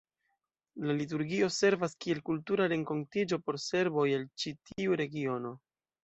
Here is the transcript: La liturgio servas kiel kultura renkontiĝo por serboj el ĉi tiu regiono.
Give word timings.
La 0.91 0.93
liturgio 0.99 1.49
servas 1.57 1.91
kiel 2.05 2.21
kultura 2.29 2.65
renkontiĝo 2.73 3.39
por 3.49 3.59
serboj 3.65 4.05
el 4.15 4.25
ĉi 4.45 4.55
tiu 4.71 4.97
regiono. 5.03 5.53